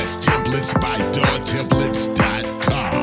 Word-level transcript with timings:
Templates 0.00 0.72
by 0.80 0.96
DawTemplates.com. 1.12 2.99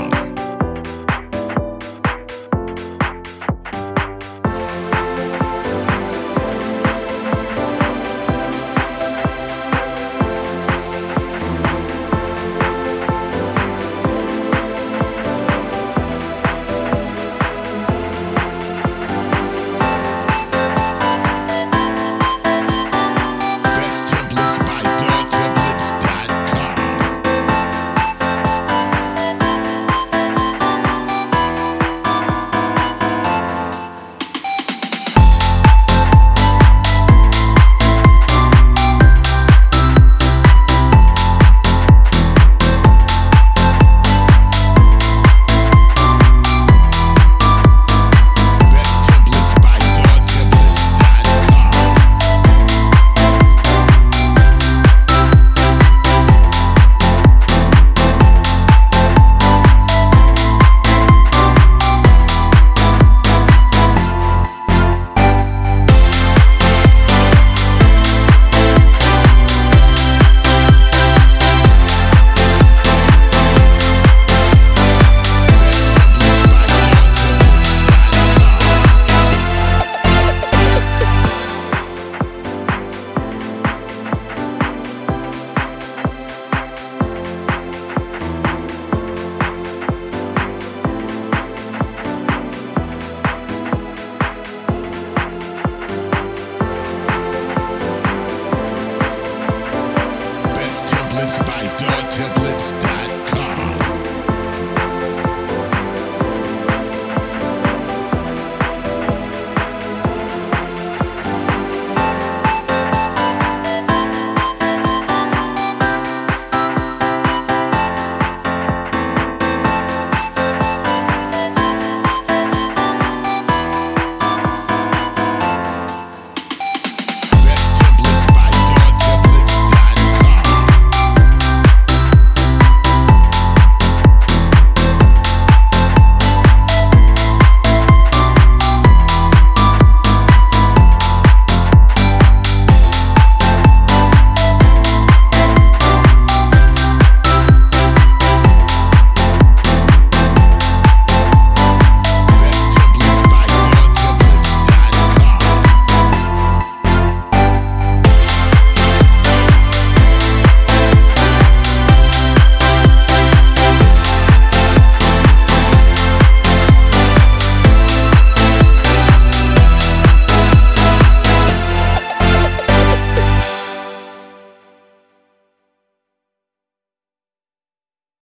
by 101.45 101.67
dogtemplates.com. 101.77 103.36